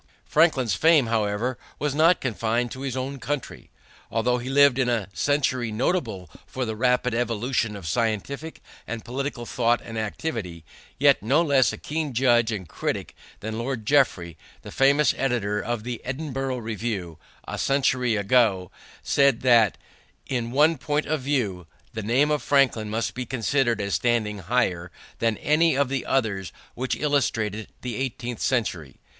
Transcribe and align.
Franklin's 0.25 0.73
fame, 0.73 1.05
however, 1.05 1.59
was 1.77 1.93
not 1.93 2.19
confined 2.21 2.71
to 2.71 2.81
his 2.81 2.97
own 2.97 3.19
country. 3.19 3.69
Although 4.09 4.39
he 4.39 4.49
lived 4.49 4.79
in 4.79 4.89
a 4.89 5.07
century 5.13 5.71
notable 5.71 6.27
for 6.47 6.65
the 6.65 6.75
rapid 6.75 7.13
evolution 7.13 7.75
of 7.75 7.85
scientific 7.87 8.63
and 8.87 9.05
political 9.05 9.45
thought 9.45 9.79
and 9.83 9.99
activity, 9.99 10.65
yet 10.97 11.21
no 11.21 11.43
less 11.43 11.71
a 11.71 11.77
keen 11.77 12.13
judge 12.13 12.51
and 12.51 12.67
critic 12.67 13.15
than 13.41 13.59
Lord 13.59 13.85
Jeffrey, 13.85 14.37
the 14.63 14.71
famous 14.71 15.13
editor 15.17 15.59
of 15.61 15.83
the 15.83 16.03
Edinburgh 16.03 16.57
Review, 16.57 17.19
a 17.47 17.59
century 17.59 18.15
ago 18.15 18.71
said 19.03 19.41
that 19.41 19.77
"in 20.25 20.49
one 20.49 20.79
point 20.79 21.05
of 21.05 21.21
view 21.21 21.67
the 21.93 22.01
name 22.01 22.31
of 22.31 22.41
Franklin 22.41 22.89
must 22.89 23.13
be 23.13 23.27
considered 23.27 23.79
as 23.79 23.93
standing 23.93 24.39
higher 24.39 24.91
than 25.19 25.37
any 25.37 25.77
of 25.77 25.89
the 25.89 26.07
others 26.07 26.51
which 26.73 26.95
illustrated 26.95 27.67
the 27.83 27.97
eighteenth 27.97 28.41
century. 28.41 28.95